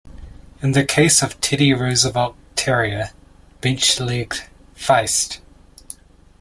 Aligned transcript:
In 0.63 0.71
the 0.71 0.83
case 0.83 1.21
of 1.21 1.35
the 1.35 1.41
Teddy 1.41 1.75
Roosevelt 1.75 2.35
Terrier, 2.55 3.11
"bench 3.61 3.99
legged 3.99 4.45
feist". 4.75 5.41